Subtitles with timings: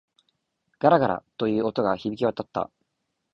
[0.79, 2.71] ガラガラ、という音が響き渡った。